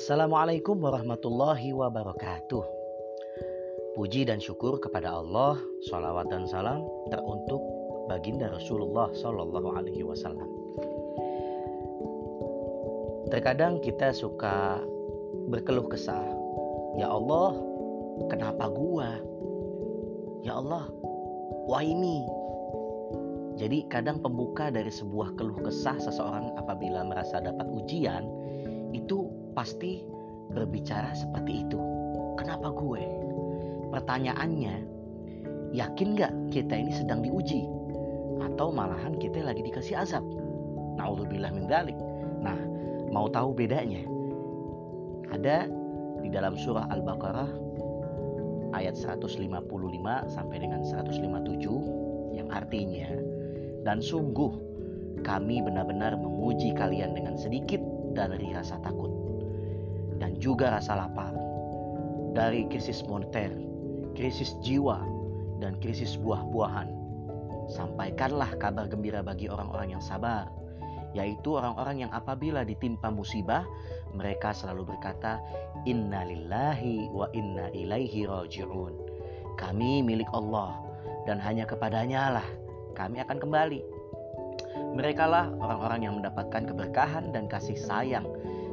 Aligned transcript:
Assalamualaikum 0.00 0.80
warahmatullahi 0.80 1.76
wabarakatuh. 1.76 2.64
Puji 3.92 4.24
dan 4.24 4.40
syukur 4.40 4.80
kepada 4.80 5.12
Allah, 5.12 5.60
salawat 5.92 6.24
dan 6.32 6.48
salam 6.48 6.88
teruntuk 7.12 7.60
baginda 8.08 8.48
Rasulullah 8.48 9.12
Sallallahu 9.12 9.76
Alaihi 9.76 10.00
Wasallam. 10.00 10.48
Terkadang 13.28 13.84
kita 13.84 14.16
suka 14.16 14.80
berkeluh 15.52 15.84
kesah, 15.92 16.32
ya 16.96 17.04
Allah, 17.04 17.60
kenapa 18.32 18.72
gua? 18.72 19.20
Ya 20.40 20.56
Allah, 20.64 20.88
wah 21.68 21.84
ini. 21.84 22.24
Jadi 23.60 23.84
kadang 23.92 24.24
pembuka 24.24 24.72
dari 24.72 24.88
sebuah 24.88 25.36
keluh 25.36 25.60
kesah 25.60 26.00
seseorang 26.00 26.56
apabila 26.56 27.04
merasa 27.04 27.44
dapat 27.44 27.68
ujian 27.68 28.24
itu 28.96 29.28
pasti 29.60 30.00
berbicara 30.56 31.12
seperti 31.12 31.68
itu. 31.68 31.76
Kenapa 32.40 32.72
gue? 32.72 33.04
Pertanyaannya, 33.92 34.74
yakin 35.76 36.16
gak 36.16 36.32
kita 36.48 36.80
ini 36.80 36.96
sedang 36.96 37.20
diuji? 37.20 37.68
Atau 38.40 38.72
malahan 38.72 39.20
kita 39.20 39.44
lagi 39.44 39.60
dikasih 39.60 40.00
azab? 40.00 40.24
Na'udzubillah 40.96 41.52
min 41.52 41.68
dalik. 41.68 41.98
Nah, 42.40 42.56
mau 43.12 43.28
tahu 43.28 43.52
bedanya? 43.52 44.00
Ada 45.28 45.68
di 46.24 46.32
dalam 46.32 46.56
surah 46.56 46.88
Al-Baqarah 46.88 47.52
ayat 48.72 48.96
155 48.96 49.44
sampai 50.32 50.56
dengan 50.56 50.80
157 50.88 52.32
yang 52.32 52.48
artinya 52.48 53.12
dan 53.84 54.00
sungguh 54.00 54.56
kami 55.20 55.60
benar-benar 55.60 56.16
menguji 56.16 56.72
kalian 56.72 57.12
dengan 57.12 57.36
sedikit 57.36 57.82
dari 58.16 58.56
rasa 58.56 58.80
takut 58.80 59.29
dan 60.20 60.36
juga 60.36 60.76
rasa 60.76 61.00
lapar. 61.00 61.32
Dari 62.36 62.68
krisis 62.70 63.02
moneter, 63.08 63.50
krisis 64.14 64.54
jiwa, 64.62 65.02
dan 65.58 65.74
krisis 65.80 66.14
buah-buahan. 66.20 66.86
Sampaikanlah 67.72 68.54
kabar 68.60 68.86
gembira 68.86 69.24
bagi 69.24 69.50
orang-orang 69.50 69.98
yang 69.98 70.04
sabar, 70.04 70.46
yaitu 71.16 71.58
orang-orang 71.58 72.06
yang 72.06 72.12
apabila 72.14 72.62
ditimpa 72.62 73.10
musibah, 73.10 73.66
mereka 74.14 74.54
selalu 74.54 74.94
berkata, 74.94 75.42
Inna 75.88 76.22
lillahi 76.22 77.10
wa 77.10 77.26
inna 77.34 77.72
ilaihi 77.74 78.28
raji'un. 78.28 78.94
Kami 79.58 80.04
milik 80.04 80.30
Allah, 80.30 80.78
dan 81.26 81.42
hanya 81.42 81.66
kepadanya 81.66 82.38
lah 82.38 82.46
kami 82.94 83.22
akan 83.22 83.38
kembali. 83.40 83.80
Mereka 84.94 85.24
lah 85.24 85.50
orang-orang 85.62 86.00
yang 86.04 86.14
mendapatkan 86.18 86.66
keberkahan 86.66 87.30
dan 87.30 87.46
kasih 87.46 87.78
sayang 87.78 88.26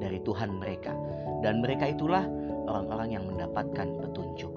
dari 0.00 0.22
Tuhan 0.24 0.56
mereka 0.56 0.94
dan 1.40 1.62
mereka 1.62 1.90
itulah 1.90 2.26
orang-orang 2.68 3.08
yang 3.14 3.24
mendapatkan 3.26 3.88
petunjuk. 4.02 4.52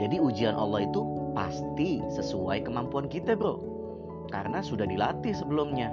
Jadi 0.00 0.16
ujian 0.18 0.56
Allah 0.56 0.88
itu 0.88 1.04
pasti 1.36 2.02
sesuai 2.10 2.66
kemampuan 2.66 3.06
kita, 3.06 3.38
Bro. 3.38 3.60
Karena 4.32 4.64
sudah 4.64 4.88
dilatih 4.88 5.36
sebelumnya. 5.36 5.92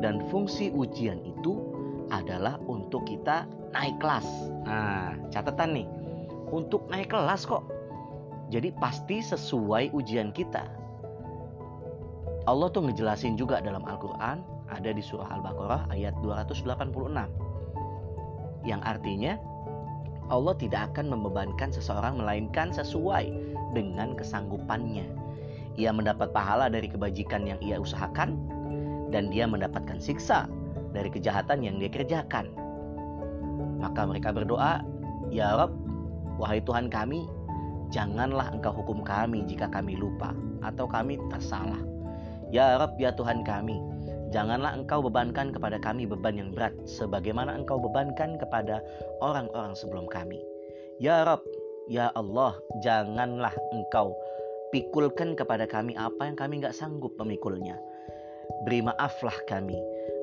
Dan 0.00 0.22
fungsi 0.32 0.72
ujian 0.72 1.20
itu 1.26 1.60
adalah 2.08 2.56
untuk 2.70 3.04
kita 3.04 3.44
naik 3.74 4.00
kelas. 4.00 4.24
Nah, 4.64 5.18
catatan 5.28 5.76
nih. 5.76 5.88
Untuk 6.50 6.88
naik 6.88 7.12
kelas 7.12 7.44
kok. 7.44 7.66
Jadi 8.50 8.74
pasti 8.78 9.22
sesuai 9.22 9.94
ujian 9.94 10.34
kita. 10.34 10.66
Allah 12.48 12.66
tuh 12.72 12.88
ngejelasin 12.88 13.36
juga 13.38 13.60
dalam 13.62 13.84
Al-Qur'an 13.84 14.42
ada 14.70 14.90
di 14.90 15.02
surah 15.02 15.28
Al-Baqarah 15.38 15.92
ayat 15.92 16.16
286 16.24 17.49
yang 18.64 18.80
artinya 18.84 19.40
Allah 20.30 20.54
tidak 20.54 20.94
akan 20.94 21.10
membebankan 21.10 21.74
seseorang 21.74 22.22
melainkan 22.22 22.70
sesuai 22.70 23.34
dengan 23.74 24.14
kesanggupannya. 24.14 25.06
Ia 25.74 25.90
mendapat 25.90 26.30
pahala 26.30 26.70
dari 26.70 26.86
kebajikan 26.86 27.46
yang 27.46 27.58
ia 27.58 27.82
usahakan 27.82 28.38
dan 29.10 29.30
dia 29.34 29.46
mendapatkan 29.50 29.98
siksa 29.98 30.46
dari 30.94 31.10
kejahatan 31.10 31.66
yang 31.66 31.82
dia 31.82 31.90
kerjakan. 31.90 32.50
Maka 33.82 34.06
mereka 34.06 34.30
berdoa, 34.30 34.86
"Ya 35.34 35.50
Rob, 35.58 35.74
wahai 36.38 36.62
Tuhan 36.62 36.86
kami, 36.86 37.26
janganlah 37.90 38.54
Engkau 38.54 38.70
hukum 38.70 39.02
kami 39.02 39.42
jika 39.50 39.66
kami 39.66 39.98
lupa 39.98 40.30
atau 40.62 40.86
kami 40.86 41.18
tersalah. 41.28 41.78
Ya 42.50 42.78
Rob, 42.78 42.98
ya 42.98 43.14
Tuhan 43.14 43.42
kami, 43.42 43.78
Janganlah 44.30 44.78
engkau 44.78 45.02
bebankan 45.02 45.50
kepada 45.50 45.82
kami 45.82 46.06
beban 46.06 46.38
yang 46.38 46.50
berat, 46.54 46.70
sebagaimana 46.86 47.50
engkau 47.58 47.82
bebankan 47.82 48.38
kepada 48.38 48.78
orang-orang 49.18 49.74
sebelum 49.74 50.06
kami. 50.06 50.38
Ya 51.02 51.26
Rob, 51.26 51.42
ya 51.90 52.14
Allah, 52.14 52.54
janganlah 52.86 53.50
engkau 53.74 54.14
pikulkan 54.70 55.34
kepada 55.34 55.66
kami 55.66 55.98
apa 55.98 56.30
yang 56.30 56.38
kami 56.38 56.62
nggak 56.62 56.76
sanggup 56.76 57.18
memikulnya. 57.18 57.74
Beri 58.62 58.86
maaflah 58.86 59.34
kami, 59.50 59.78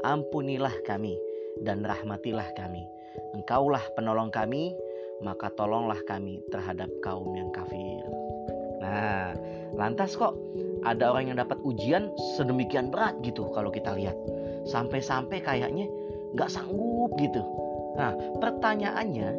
ampunilah 0.07 0.73
kami, 0.87 1.19
dan 1.67 1.83
rahmatilah 1.83 2.47
kami. 2.55 2.87
Engkaulah 3.35 3.83
penolong 3.99 4.31
kami, 4.31 4.71
maka 5.19 5.51
tolonglah 5.51 5.99
kami 6.07 6.39
terhadap 6.47 6.87
kaum 7.03 7.33
yang 7.35 7.51
kafir. 7.51 8.16
Nah, 8.87 9.35
lantas 9.75 10.15
kok 10.15 10.39
ada 10.87 11.11
orang 11.11 11.35
yang 11.35 11.37
dapat 11.43 11.59
ujian 11.67 12.07
sedemikian 12.39 12.87
berat 12.87 13.19
gitu 13.19 13.51
kalau 13.51 13.67
kita 13.67 13.91
lihat. 13.91 14.15
Sampai-sampai 14.63 15.43
kayaknya 15.43 15.91
nggak 16.35 16.47
sanggup 16.47 17.11
gitu. 17.19 17.43
Nah 17.99 18.15
pertanyaannya 18.39 19.29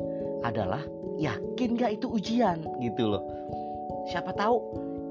adalah 0.45 0.83
yakin 1.19 1.75
gak 1.79 2.01
itu 2.01 2.07
ujian 2.13 2.65
gitu 2.85 3.17
loh. 3.17 3.25
Siapa 4.13 4.37
tahu 4.37 4.57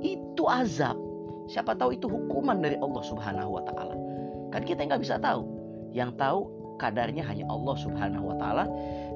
itu 0.06 0.44
azab. 0.46 0.98
Siapa 1.48 1.74
tahu 1.80 1.96
itu 1.96 2.12
hukuman 2.12 2.60
dari 2.60 2.76
Allah 2.78 3.04
Subhanahu 3.08 3.58
wa 3.58 3.64
taala. 3.66 3.96
Kan 4.54 4.62
kita 4.68 4.84
nggak 4.84 5.02
bisa 5.02 5.18
tahu. 5.18 5.48
Yang 5.96 6.20
tahu 6.20 6.40
kadarnya 6.78 7.24
hanya 7.26 7.48
Allah 7.50 7.76
Subhanahu 7.80 8.26
wa 8.30 8.36
taala 8.38 8.66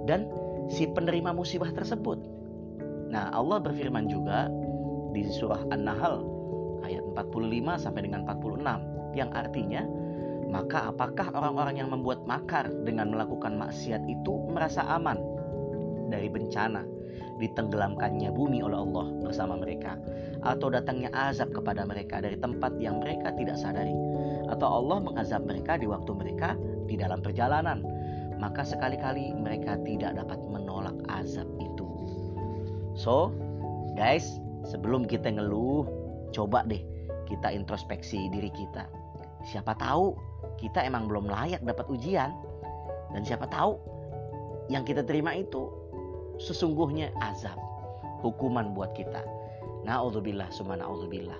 dan 0.10 0.26
si 0.72 0.88
penerima 0.88 1.36
musibah 1.36 1.70
tersebut. 1.70 2.18
Nah, 3.12 3.28
Allah 3.36 3.60
berfirman 3.60 4.08
juga 4.08 4.48
di 5.12 5.28
surah 5.28 5.68
An-Nahl 5.72 6.24
ayat 6.88 7.04
45 7.14 7.84
sampai 7.84 8.02
dengan 8.08 8.26
46 8.26 9.16
yang 9.16 9.30
artinya 9.36 9.84
maka 10.52 10.92
apakah 10.92 11.32
orang-orang 11.32 11.80
yang 11.80 11.90
membuat 11.96 12.28
makar 12.28 12.68
dengan 12.84 13.16
melakukan 13.16 13.56
maksiat 13.56 14.04
itu 14.12 14.36
merasa 14.52 14.84
aman 14.84 15.16
dari 16.12 16.28
bencana 16.28 16.84
ditenggelamkannya 17.40 18.30
bumi 18.36 18.60
oleh 18.60 18.76
Allah 18.76 19.08
bersama 19.24 19.56
mereka? 19.56 19.96
Atau 20.44 20.68
datangnya 20.68 21.08
azab 21.16 21.56
kepada 21.56 21.88
mereka 21.88 22.20
dari 22.20 22.36
tempat 22.36 22.76
yang 22.84 23.00
mereka 23.00 23.32
tidak 23.40 23.56
sadari? 23.56 23.96
Atau 24.52 24.68
Allah 24.68 25.00
mengazab 25.00 25.48
mereka 25.48 25.80
di 25.80 25.88
waktu 25.88 26.12
mereka 26.12 26.60
di 26.86 27.00
dalam 27.00 27.24
perjalanan? 27.24 27.80
Maka 28.36 28.68
sekali-kali 28.68 29.32
mereka 29.32 29.80
tidak 29.88 30.20
dapat 30.20 30.38
menolak 30.52 31.00
azab 31.08 31.48
itu. 31.64 31.88
So 33.00 33.32
guys 33.96 34.44
sebelum 34.66 35.10
kita 35.10 35.34
ngeluh 35.34 35.86
coba 36.32 36.64
deh 36.66 36.82
kita 37.28 37.52
introspeksi 37.52 38.28
diri 38.32 38.52
kita. 38.52 38.88
Siapa 39.48 39.74
tahu 39.80 40.14
kita 40.60 40.84
emang 40.84 41.08
belum 41.08 41.32
layak 41.32 41.64
dapat 41.64 41.88
ujian 41.90 42.30
dan 43.16 43.22
siapa 43.24 43.48
tahu 43.48 43.80
yang 44.68 44.84
kita 44.88 45.04
terima 45.04 45.36
itu 45.36 45.68
sesungguhnya 46.40 47.12
azab, 47.24 47.58
hukuman 48.24 48.76
buat 48.76 48.94
kita. 48.96 49.24
Na'udzubillah 49.88 50.54
summa 50.54 50.78
na'udzubillah. 50.78 51.38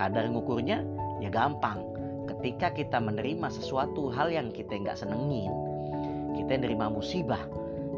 Kadar 0.00 0.26
ngukurnya 0.30 0.82
ya 1.20 1.30
gampang. 1.30 1.84
Ketika 2.24 2.72
kita 2.72 2.98
menerima 2.98 3.52
sesuatu 3.52 4.08
hal 4.08 4.32
yang 4.32 4.48
kita 4.48 4.80
nggak 4.80 4.96
senengin, 4.96 5.52
kita 6.36 6.56
nerima 6.60 6.88
musibah. 6.88 7.40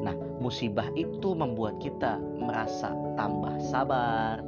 Nah, 0.02 0.14
musibah 0.38 0.86
itu 0.94 1.34
membuat 1.34 1.78
kita 1.82 2.18
merasa 2.38 2.94
tambah 3.14 3.58
sabar, 3.62 4.42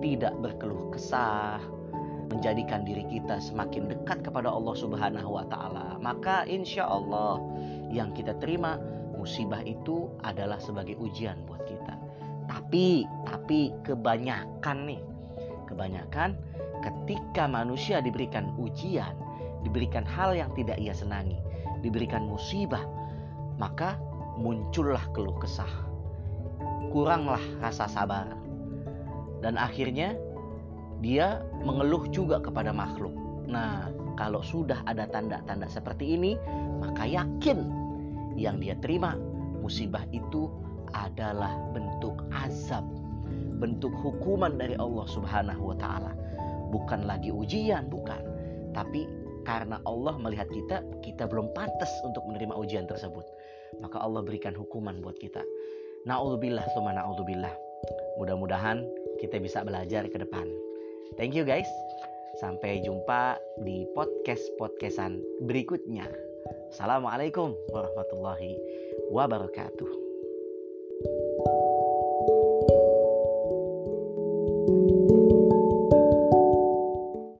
tidak 0.00 0.34
berkeluh 0.40 0.92
kesah, 0.92 1.60
menjadikan 2.28 2.82
diri 2.82 3.06
kita 3.06 3.38
semakin 3.38 3.88
dekat 3.90 4.20
kepada 4.26 4.50
Allah 4.50 4.74
Subhanahu 4.74 5.30
wa 5.38 5.44
taala, 5.46 5.96
maka 6.02 6.44
insya 6.44 6.84
Allah 6.84 7.38
yang 7.88 8.12
kita 8.12 8.34
terima 8.42 8.76
musibah 9.14 9.62
itu 9.62 10.10
adalah 10.26 10.58
sebagai 10.60 10.98
ujian 10.98 11.46
buat 11.46 11.62
kita. 11.64 11.94
Tapi 12.46 13.06
tapi 13.26 13.74
kebanyakan 13.82 14.76
nih, 14.86 15.02
kebanyakan 15.70 16.36
ketika 16.84 17.48
manusia 17.50 18.02
diberikan 18.02 18.54
ujian, 18.58 19.14
diberikan 19.66 20.06
hal 20.06 20.34
yang 20.34 20.50
tidak 20.54 20.78
ia 20.78 20.94
senangi, 20.94 21.38
diberikan 21.82 22.26
musibah, 22.26 22.82
maka 23.58 23.98
muncullah 24.36 25.02
keluh 25.16 25.34
kesah. 25.40 25.70
Kuranglah 26.92 27.42
rasa 27.58 27.90
sabar 27.90 28.45
dan 29.44 29.60
akhirnya 29.60 30.16
dia 31.04 31.44
mengeluh 31.60 32.08
juga 32.08 32.40
kepada 32.40 32.72
makhluk. 32.72 33.12
Nah, 33.46 33.92
kalau 34.16 34.40
sudah 34.40 34.80
ada 34.88 35.04
tanda-tanda 35.06 35.68
seperti 35.68 36.16
ini, 36.16 36.34
maka 36.80 37.04
yakin 37.04 37.68
yang 38.36 38.60
dia 38.60 38.76
terima 38.80 39.16
musibah 39.60 40.02
itu 40.12 40.48
adalah 40.96 41.52
bentuk 41.76 42.24
azab, 42.32 42.84
bentuk 43.60 43.92
hukuman 44.00 44.56
dari 44.56 44.74
Allah 44.80 45.06
Subhanahu 45.08 45.72
wa 45.72 45.76
taala. 45.76 46.12
Bukan 46.72 47.04
lagi 47.04 47.30
ujian, 47.30 47.92
bukan. 47.92 48.18
Tapi 48.72 49.06
karena 49.46 49.78
Allah 49.86 50.18
melihat 50.18 50.50
kita, 50.50 50.82
kita 51.04 51.30
belum 51.30 51.54
pantas 51.54 51.88
untuk 52.02 52.26
menerima 52.26 52.56
ujian 52.58 52.84
tersebut. 52.90 53.24
Maka 53.78 54.02
Allah 54.02 54.24
berikan 54.26 54.52
hukuman 54.56 54.98
buat 54.98 55.16
kita. 55.22 55.40
Na'udzubillah, 56.06 56.66
summa 56.74 56.94
na'udzubillah. 56.94 57.54
Mudah-mudahan 58.18 58.82
kita 59.18 59.40
bisa 59.42 59.64
belajar 59.66 60.06
ke 60.06 60.16
depan. 60.20 60.48
Thank 61.16 61.34
you 61.34 61.42
guys. 61.42 61.68
Sampai 62.36 62.84
jumpa 62.84 63.40
di 63.64 63.88
podcast-podcastan 63.96 65.24
berikutnya. 65.48 66.04
Assalamualaikum 66.68 67.56
warahmatullahi 67.72 68.52
wabarakatuh. 69.08 70.05